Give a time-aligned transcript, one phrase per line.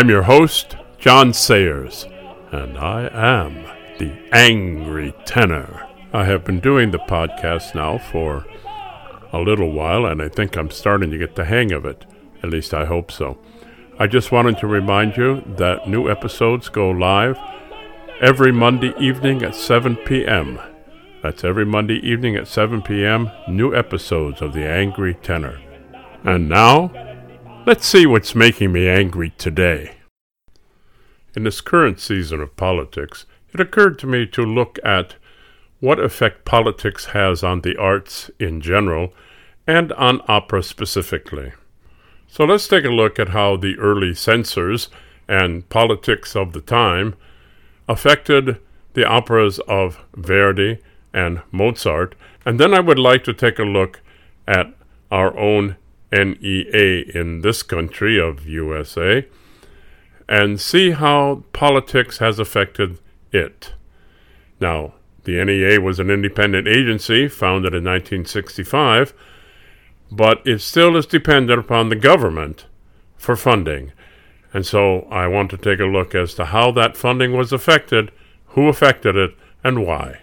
[0.00, 2.06] I'm your host, John Sayers,
[2.52, 3.52] and I am
[3.98, 5.86] the Angry Tenor.
[6.14, 8.46] I have been doing the podcast now for
[9.30, 12.06] a little while, and I think I'm starting to get the hang of it.
[12.42, 13.36] At least I hope so.
[13.98, 17.36] I just wanted to remind you that new episodes go live
[18.22, 20.58] every Monday evening at 7 p.m.
[21.22, 23.30] That's every Monday evening at 7 p.m.
[23.48, 25.60] New episodes of The Angry Tenor.
[26.24, 26.90] And now,
[27.66, 29.96] let's see what's making me angry today.
[31.36, 35.14] In this current season of politics, it occurred to me to look at
[35.78, 39.14] what effect politics has on the arts in general
[39.66, 41.52] and on opera specifically.
[42.26, 44.88] So let's take a look at how the early censors
[45.28, 47.14] and politics of the time
[47.88, 48.60] affected
[48.94, 50.78] the operas of Verdi
[51.12, 54.00] and Mozart, and then I would like to take a look
[54.46, 54.74] at
[55.10, 55.76] our own
[56.12, 59.26] NEA in this country of USA
[60.30, 62.98] and see how politics has affected
[63.32, 63.74] it.
[64.60, 69.12] Now, the NEA was an independent agency founded in 1965,
[70.12, 72.66] but it still is dependent upon the government
[73.16, 73.90] for funding.
[74.54, 78.12] And so I want to take a look as to how that funding was affected,
[78.46, 80.20] who affected it, and why.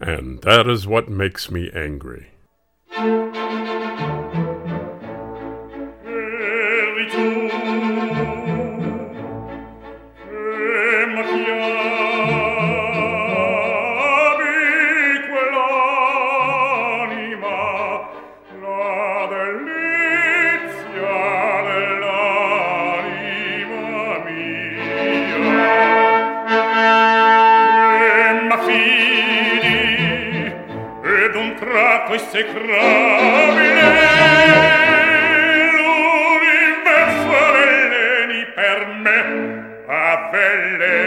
[0.00, 2.28] And that is what makes me angry.
[31.66, 33.80] tra queste cravine
[35.72, 39.64] l'universo alleni per me.
[39.88, 41.05] Avveleni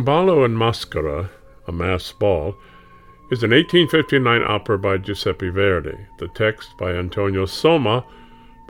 [0.00, 1.28] ballo in maschera,
[1.66, 2.56] a masked ball,
[3.30, 5.96] is an 1859 opera by Giuseppe Verdi.
[6.18, 8.04] The text by Antonio Somma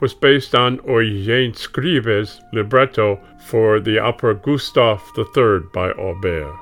[0.01, 6.59] was based on Eugene Scribe's libretto for the opera Gustav III by Auber.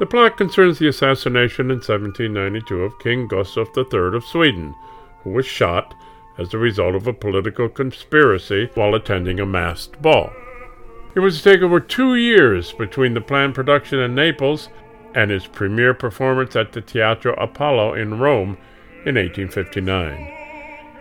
[0.00, 4.74] The plot concerns the assassination in 1792 of King Gustav III of Sweden,
[5.22, 5.94] who was shot
[6.36, 10.32] as a result of a political conspiracy while attending a masked ball.
[11.14, 14.68] It was to take over two years between the planned production in Naples
[15.14, 18.58] and its premiere performance at the Teatro Apollo in Rome
[19.04, 20.34] in 1859.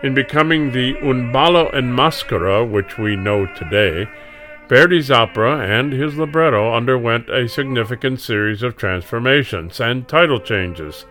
[0.03, 4.07] In becoming the Un ballo in maschera, which we know today,
[4.69, 11.05] Verdi's opera and his libretto underwent a significant series of transformations and title changes,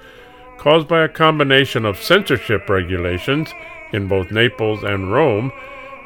[0.59, 3.51] caused by a combination of censorship regulations
[3.93, 5.53] in both Naples and Rome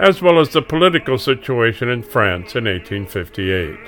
[0.00, 3.78] as well as the political situation in France in 1858.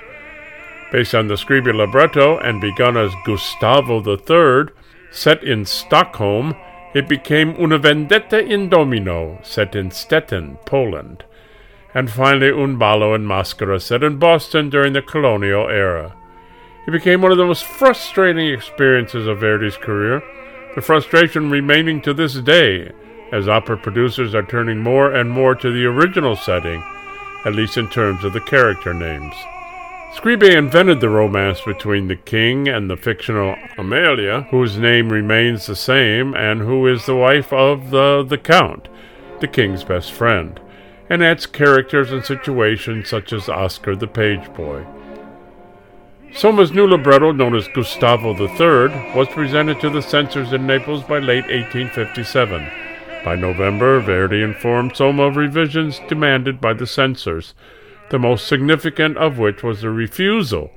[0.93, 4.75] Based on the Scribe libretto and begun as Gustavo III,
[5.11, 6.55] set in Stockholm,
[6.95, 11.25] it became Una Vendetta in Domino, set in Stettin, Poland,
[11.95, 16.15] and finally Un ballo in Maschera, set in Boston during the colonial era.
[16.87, 20.23] It became one of the most frustrating experiences of Verdi's career,
[20.75, 22.93] the frustration remaining to this day
[23.33, 26.85] as opera producers are turning more and more to the original setting,
[27.45, 29.35] at least in terms of the character names.
[30.15, 35.75] Scribe invented the romance between the king and the fictional Amelia, whose name remains the
[35.75, 38.89] same and who is the wife of the, the count,
[39.41, 40.61] the king's best friend,
[41.09, 44.85] and adds characters and situations such as Oscar the page boy.
[46.35, 51.19] Somma's new libretto, known as Gustavo III, was presented to the censors in Naples by
[51.19, 52.82] late 1857.
[53.25, 57.55] By November, Verdi informed Somma of revisions demanded by the censors,
[58.11, 60.71] the most significant of which was the refusal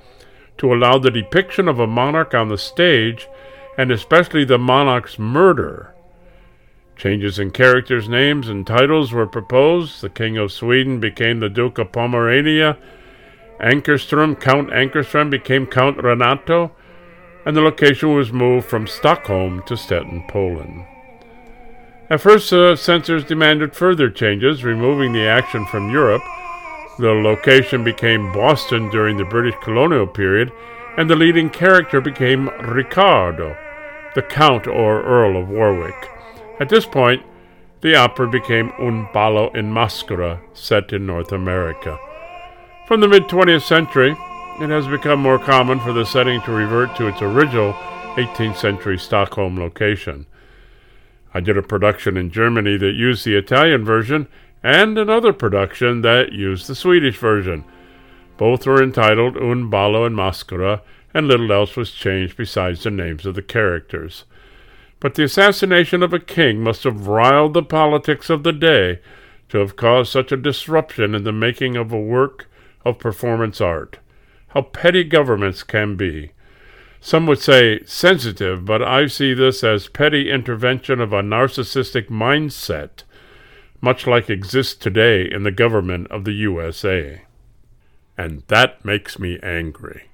[0.58, 3.28] to allow the depiction of a monarch on the stage,
[3.78, 5.94] and especially the monarch's murder.
[6.96, 10.02] Changes in characters' names and titles were proposed.
[10.02, 12.78] The King of Sweden became the Duke of Pomerania.
[13.60, 16.72] Ankerström, Count Ankerström, became Count Renato,
[17.46, 20.86] and the location was moved from Stockholm to Stettin, Poland.
[22.08, 26.22] At first, the censors demanded further changes, removing the action from Europe,
[27.00, 30.52] The location became Boston during the British colonial period,
[30.98, 33.58] and the leading character became Riccardo,
[34.14, 36.10] the Count or Earl of Warwick.
[36.60, 37.24] At this point,
[37.82, 42.00] the opera became Un ballo in maschera, set in North America.
[42.88, 44.12] From the mid 20th century,
[44.62, 47.74] it has become more common for the setting to revert to its original
[48.16, 50.28] 18th century Stockholm location.
[51.36, 54.30] I did a production in Germany that used the Italian version
[54.64, 57.66] and another production that used the Swedish version.
[58.38, 60.80] Both were entitled Un ballo in maschera,
[61.14, 64.24] and little else was changed besides the names of the characters.
[65.02, 69.02] But the assassination of a king must have riled the politics of the day
[69.50, 72.48] to have caused such a disruption in the making of a work
[72.86, 74.00] of performance art.
[74.48, 76.32] How petty governments can be.
[77.06, 83.04] Some would say sensitive, but I see this as petty intervention of a narcissistic mindset,
[83.80, 87.22] much like exists today in the government of the USA.
[88.18, 90.10] And that makes me angry.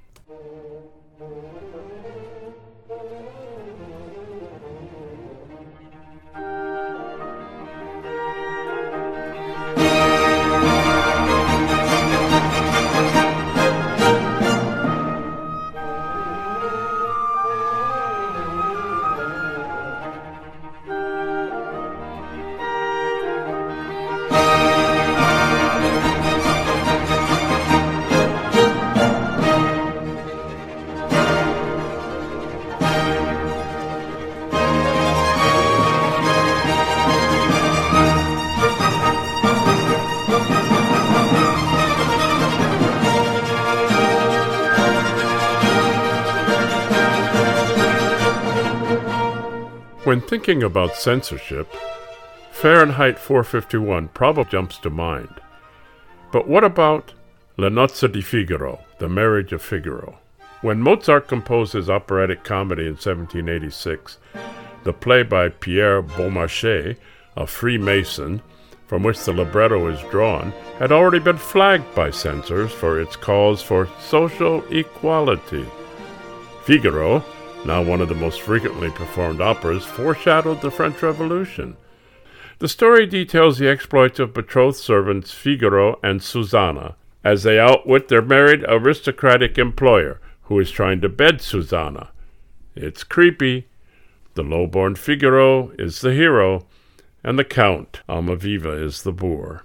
[50.32, 51.68] Thinking about censorship,
[52.52, 55.42] Fahrenheit 451 probably jumps to mind.
[56.32, 57.14] But what about
[57.58, 60.20] La Nozze di Figaro, The Marriage of Figaro?
[60.62, 64.20] When Mozart composed his operatic comedy in 1786,
[64.86, 66.96] the play by Pierre Beaumarchais,
[67.36, 68.42] a Freemason,
[68.88, 73.62] from which the libretto is drawn, had already been flagged by censors for its calls
[73.62, 75.66] for social equality.
[76.64, 77.22] Figaro,
[77.66, 81.78] now one of the most frequently performed operas, foreshadowed the French Revolution.
[82.58, 88.22] The story details the exploits of betrothed servants Figaro and Susanna as they outwit their
[88.22, 92.10] married aristocratic employer, who is trying to bed Susanna.
[92.76, 93.68] It's creepy.
[94.34, 96.66] The low-born Figaro is the hero,
[97.24, 99.64] and the Count, Almaviva, is the boor.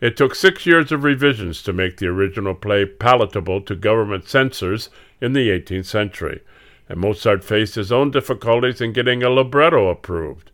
[0.00, 4.90] It took six years of revisions to make the original play palatable to government censors
[5.20, 6.42] in the 18th century
[6.88, 10.50] and Mozart faced his own difficulties in getting a libretto approved.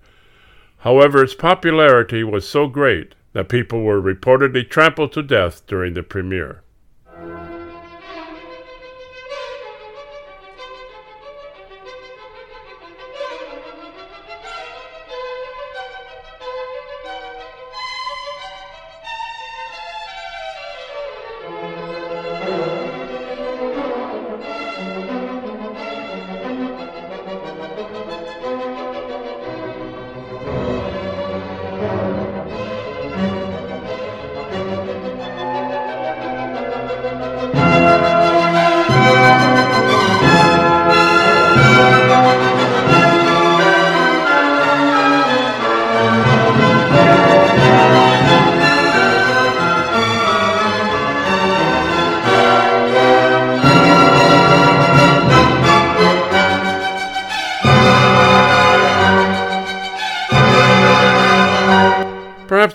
[0.79, 6.03] However, its popularity was so great that people were reportedly trampled to death during the
[6.03, 6.63] premiere.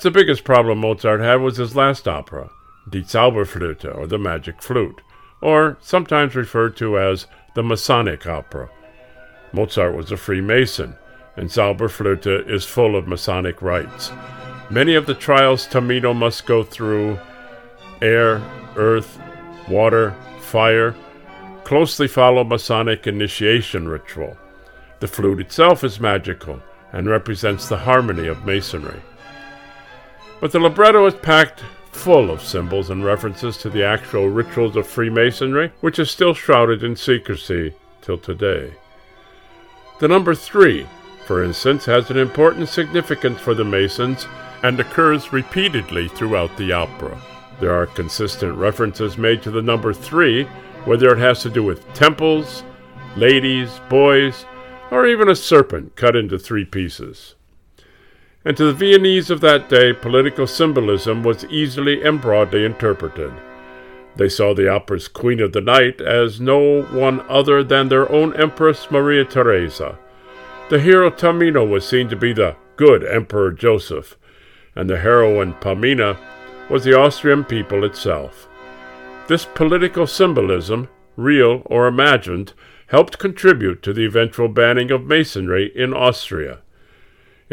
[0.03, 2.49] The biggest problem Mozart had was his last opera,
[2.89, 5.01] Die Zauberflöte, or the Magic Flute,
[5.41, 8.69] or sometimes referred to as the Masonic Opera.
[9.53, 10.95] Mozart was a Freemason,
[11.37, 14.11] and Zauberflöte is full of Masonic rites.
[14.69, 17.17] Many of the trials Tamino must go through
[18.01, 18.41] air,
[18.75, 19.19] earth,
[19.69, 20.95] water, fire
[21.63, 24.37] closely follow Masonic initiation ritual.
[24.99, 29.01] The flute itself is magical and represents the harmony of Masonry.
[30.39, 34.87] But the libretto is packed full of symbols and references to the actual rituals of
[34.87, 38.73] Freemasonry, which is still shrouded in secrecy till today.
[39.99, 40.85] The number three,
[41.25, 44.27] for instance, has an important significance for the Masons
[44.63, 47.17] and occurs repeatedly throughout the opera.
[47.59, 50.45] There are consistent references made to the number three,
[50.85, 52.63] whether it has to do with temples,
[53.15, 54.45] ladies, boys,
[54.91, 57.35] or even a serpent cut into three pieces.
[58.45, 63.31] And to the Viennese of that day, political symbolism was easily and broadly interpreted.
[64.15, 68.35] They saw the opera's Queen of the Night as no one other than their own
[68.35, 69.97] Empress Maria Theresa.
[70.69, 74.17] The hero Tamino was seen to be the good Emperor Joseph,
[74.75, 76.17] and the heroine Pamina
[76.69, 78.47] was the Austrian people itself.
[79.27, 82.53] This political symbolism, real or imagined,
[82.87, 86.59] helped contribute to the eventual banning of Masonry in Austria.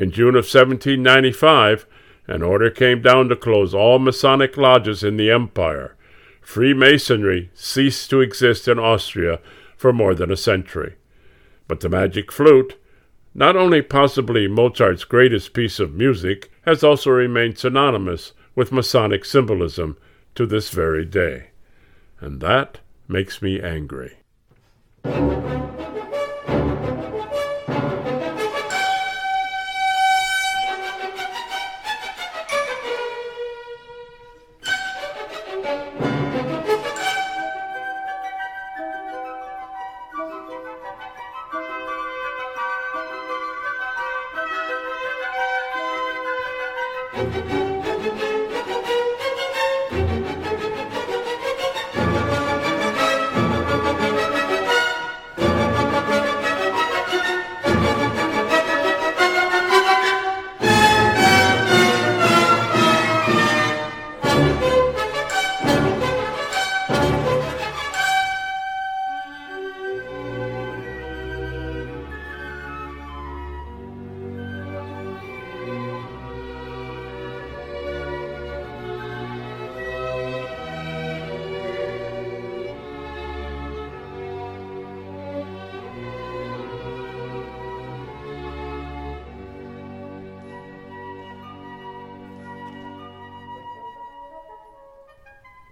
[0.01, 1.85] In June of 1795,
[2.27, 5.95] an order came down to close all Masonic lodges in the empire.
[6.41, 9.41] Freemasonry ceased to exist in Austria
[9.77, 10.95] for more than a century.
[11.69, 12.81] But the magic flute,
[13.35, 19.99] not only possibly Mozart's greatest piece of music, has also remained synonymous with Masonic symbolism
[20.35, 21.49] to this very day.
[22.21, 24.17] And that makes me angry.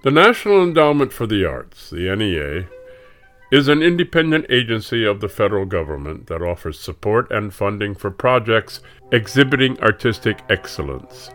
[0.08, 2.66] The National Endowment for the Arts, the NEA,
[3.52, 8.80] is an independent agency of the federal government that offers support and funding for projects
[9.12, 11.28] exhibiting artistic excellence.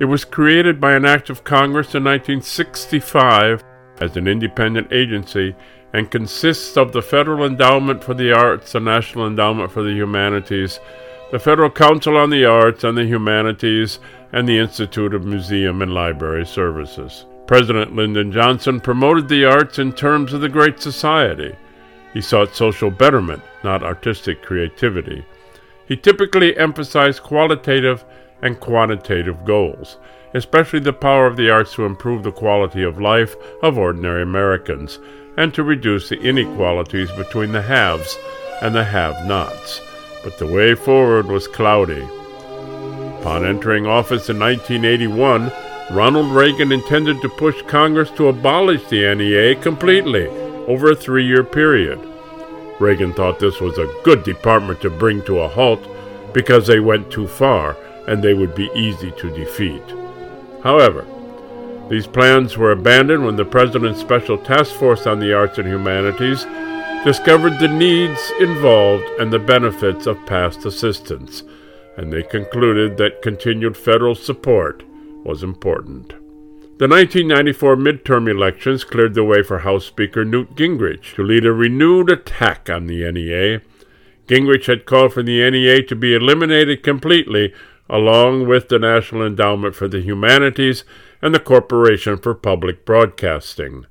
[0.00, 3.62] It was created by an act of Congress in 1965
[4.00, 5.54] as an independent agency
[5.92, 10.80] and consists of the Federal Endowment for the Arts, the National Endowment for the Humanities,
[11.30, 14.00] the Federal Council on the Arts and the Humanities,
[14.32, 17.26] and the Institute of Museum and Library Services.
[17.46, 21.54] President Lyndon Johnson promoted the arts in terms of the Great Society.
[22.12, 25.24] He sought social betterment, not artistic creativity.
[25.86, 28.04] He typically emphasized qualitative
[28.42, 29.98] and quantitative goals,
[30.34, 34.98] especially the power of the arts to improve the quality of life of ordinary Americans
[35.36, 38.18] and to reduce the inequalities between the haves
[38.60, 39.80] and the have nots.
[40.22, 42.06] But the way forward was cloudy.
[43.20, 45.50] Upon entering office in 1981,
[45.92, 50.26] Ronald Reagan intended to push Congress to abolish the NEA completely
[50.66, 52.00] over a three year period.
[52.80, 55.86] Reagan thought this was a good department to bring to a halt
[56.32, 57.76] because they went too far
[58.08, 59.82] and they would be easy to defeat.
[60.62, 61.04] However,
[61.90, 66.46] these plans were abandoned when the President's Special Task Force on the Arts and Humanities
[67.04, 71.42] discovered the needs involved and the benefits of past assistance,
[71.98, 74.84] and they concluded that continued federal support
[75.24, 76.14] was important.
[76.78, 81.52] The 1994 midterm elections cleared the way for House Speaker Newt Gingrich to lead a
[81.52, 83.60] renewed attack on the NEA.
[84.26, 87.54] Gingrich had called for the NEA to be eliminated completely,
[87.88, 90.84] along with the National Endowment for the Humanities
[91.20, 93.86] and the Corporation for Public Broadcasting.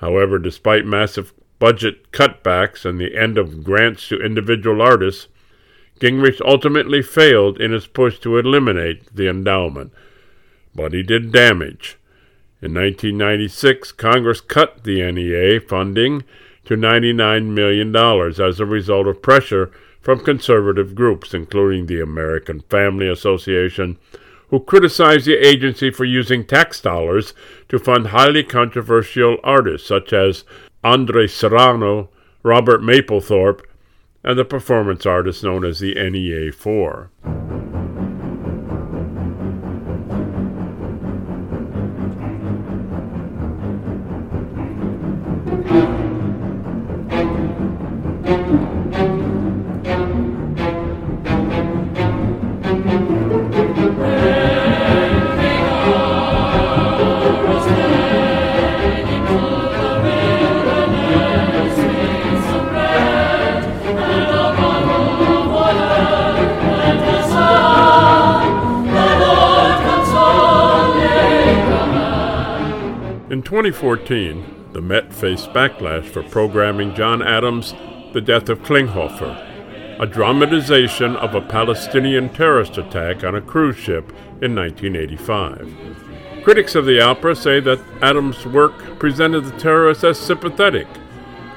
[0.00, 5.26] However, despite massive budget cutbacks and the end of grants to individual artists,
[5.98, 9.92] Gingrich ultimately failed in his push to eliminate the endowment
[10.76, 11.98] but he did damage.
[12.62, 16.24] In 1996, Congress cut the NEA funding
[16.64, 17.94] to $99 million
[18.40, 23.98] as a result of pressure from conservative groups, including the American Family Association,
[24.50, 27.34] who criticized the agency for using tax dollars
[27.68, 30.44] to fund highly controversial artists such as
[30.84, 32.08] Andre Serrano,
[32.42, 33.62] Robert Mapplethorpe,
[34.22, 37.55] and the performance artist known as the NEA 4.
[73.72, 77.74] 2014, the Met faced backlash for programming John Adams'
[78.12, 84.12] The Death of Klinghoffer, a dramatization of a Palestinian terrorist attack on a cruise ship
[84.40, 86.44] in 1985.
[86.44, 90.86] Critics of the opera say that Adams' work presented the terrorists as sympathetic.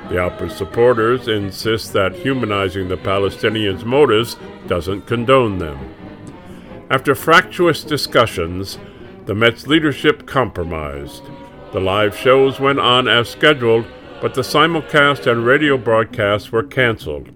[0.09, 4.35] The opera's supporters insist that humanizing the Palestinians' motives
[4.65, 5.77] doesn't condone them.
[6.89, 8.79] After fractious discussions,
[9.25, 11.21] the Met's leadership compromised.
[11.71, 13.85] The live shows went on as scheduled,
[14.21, 17.29] but the simulcast and radio broadcasts were canceled.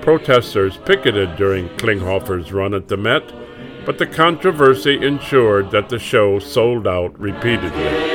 [0.00, 3.30] Protesters picketed during Klinghoffer's run at the Met,
[3.84, 8.07] but the controversy ensured that the show sold out repeatedly.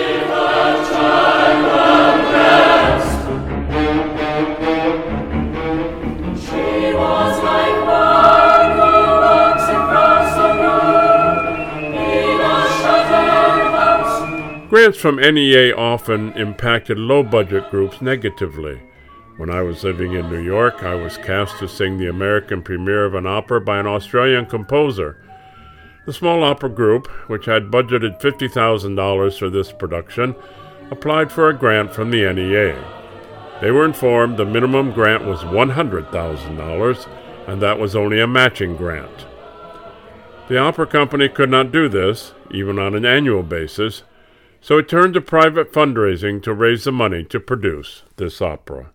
[14.73, 18.81] Grants from NEA often impacted low budget groups negatively.
[19.37, 23.05] When I was living in New York, I was cast to sing the American premiere
[23.05, 25.23] of an opera by an Australian composer.
[26.07, 30.33] The small opera group, which had budgeted $50,000 for this production,
[30.89, 32.83] applied for a grant from the NEA.
[33.61, 37.07] They were informed the minimum grant was $100,000,
[37.47, 39.27] and that was only a matching grant.
[40.47, 44.01] The opera company could not do this, even on an annual basis,
[44.63, 48.91] so it turned to private fundraising to raise the money to produce this opera.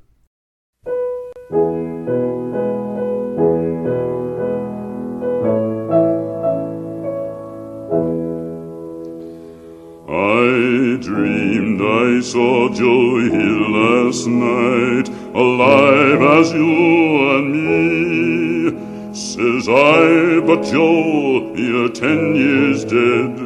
[10.08, 19.14] I dreamed I saw Joe Hill last night, alive as you and me.
[19.14, 23.38] Says I, but Joe, you're ten years dead.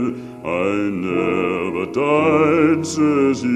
[0.44, 1.51] I never
[1.92, 3.48] died, says he.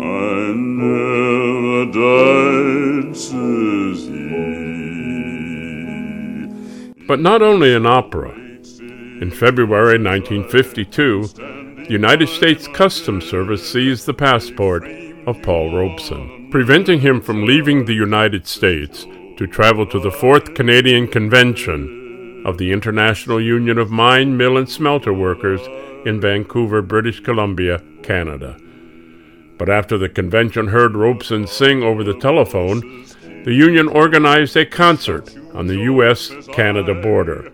[0.00, 4.18] I never died, says he.
[7.06, 8.34] But not only in opera.
[9.20, 11.28] In February 1952,
[11.86, 14.84] the United States Customs Service seized the passport
[15.26, 20.54] of Paul Robeson, preventing him from leaving the United States to travel to the Fourth
[20.54, 21.97] Canadian Convention
[22.44, 25.60] of the International Union of Mine, Mill, and Smelter Workers
[26.06, 28.56] in Vancouver, British Columbia, Canada.
[29.58, 33.06] But after the convention heard Robeson sing over the telephone,
[33.44, 36.30] the union organized a concert on the U.S.
[36.52, 37.52] Canada border.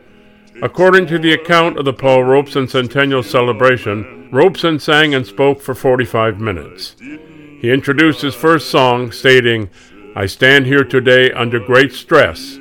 [0.63, 5.75] According to the account of the Paul Robeson Centennial Celebration, Robeson sang and spoke for
[5.75, 6.97] 45 minutes.
[6.99, 9.71] He introduced his first song, stating,
[10.15, 12.59] I stand here today under great stress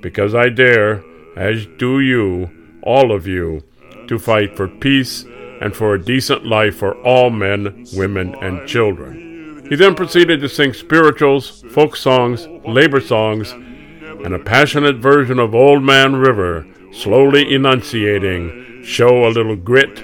[0.00, 1.02] because I dare
[1.36, 2.50] as do you,
[2.82, 3.62] all of you,
[4.08, 5.24] to fight for peace
[5.60, 9.64] and for a decent life for all men, women, and children.
[9.68, 15.54] He then proceeded to sing spirituals, folk songs, labor songs, and a passionate version of
[15.54, 20.00] Old Man River, slowly enunciating, Show a little grit,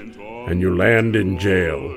[0.47, 1.95] and you land in jail.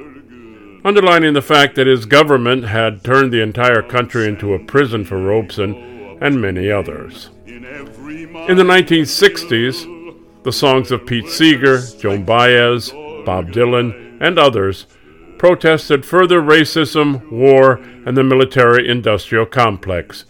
[0.85, 5.17] Underlining the fact that his government had turned the entire country into a prison for
[5.17, 7.31] Robeson and many others.
[7.55, 12.89] In the 1960s, the songs of Pete Seeger, Joan Baez,
[13.27, 14.87] Bob Dylan, and others
[15.37, 17.75] protested further racism, war,
[18.07, 20.25] and the military industrial complex,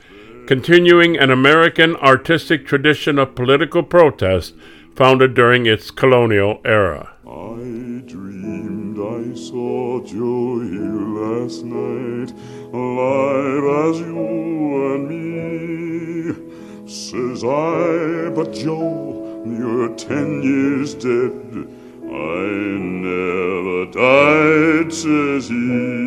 [0.48, 4.54] continuing an American artistic tradition of political protest
[4.96, 7.14] founded during its colonial era.
[7.24, 12.32] I dreamed I saw Joe Hill last night,
[12.72, 15.41] alive as you and me.
[17.42, 21.66] Says I, but Joe, you're ten years dead.
[22.04, 22.46] I
[23.02, 26.01] never died, says he.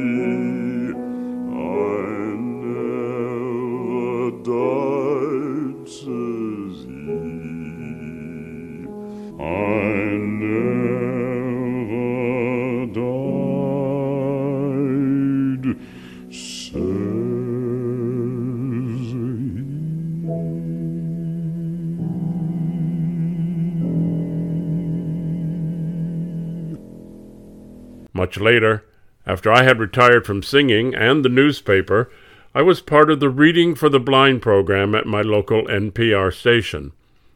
[28.26, 28.84] Much later,
[29.28, 32.10] after I had retired from singing and the newspaper,
[32.56, 36.92] I was part of the Reading for the Blind program at my local NPR station.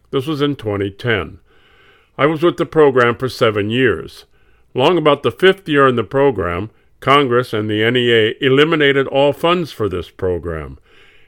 [0.10, 1.41] This was in 2010.
[2.17, 4.25] I was with the program for seven years.
[4.73, 6.71] Long about the fifth year in the program,
[7.02, 10.80] Congress and the NEA eliminated all funds for this program,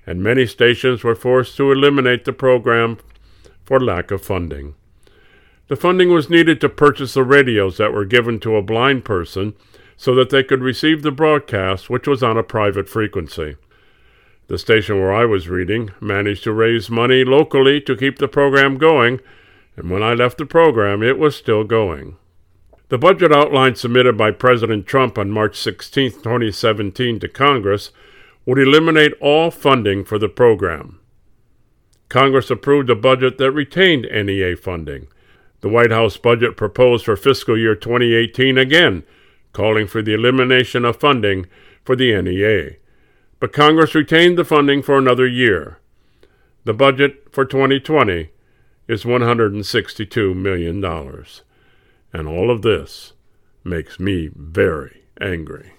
[0.07, 2.97] and many stations were forced to eliminate the program
[3.63, 4.73] for lack of funding.
[5.71, 9.53] The funding was needed to purchase the radios that were given to a blind person
[9.95, 13.55] so that they could receive the broadcast, which was on a private frequency.
[14.47, 18.77] The station where I was reading managed to raise money locally to keep the program
[18.77, 19.21] going,
[19.77, 22.17] and when I left the program, it was still going.
[22.89, 27.91] The budget outline submitted by President Trump on March 16, 2017, to Congress
[28.45, 30.99] would eliminate all funding for the program.
[32.09, 35.07] Congress approved a budget that retained NEA funding.
[35.61, 39.03] The White House budget proposed for fiscal year 2018 again,
[39.53, 41.45] calling for the elimination of funding
[41.83, 42.81] for the NEA
[43.41, 45.79] but Congress retained the funding for another year.
[46.63, 48.29] The budget for 2020
[48.87, 50.85] is $162 million.
[52.13, 53.13] And all of this
[53.63, 55.73] makes me very angry.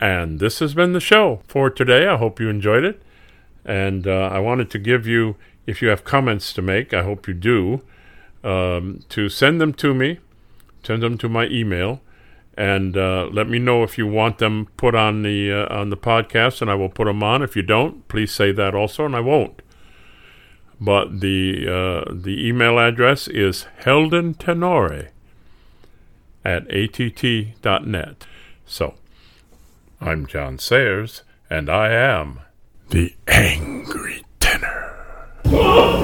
[0.00, 2.08] And this has been the show for today.
[2.08, 3.00] I hope you enjoyed it.
[3.64, 7.28] And uh, I wanted to give you, if you have comments to make, I hope
[7.28, 7.82] you do,
[8.44, 10.18] um, to send them to me.
[10.82, 12.00] Send them to my email
[12.56, 15.96] and uh, let me know if you want them put on the uh, on the
[15.96, 17.42] podcast, and I will put them on.
[17.42, 19.62] If you don't, please say that also, and I won't.
[20.80, 25.08] But the uh, the email address is heldentenore
[26.44, 28.26] at att.net.
[28.66, 28.94] So,
[30.00, 32.40] I'm John Sayers, and I am
[32.90, 34.24] the Angry
[35.54, 36.02] Oh,